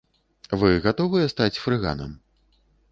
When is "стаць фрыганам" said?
1.35-2.19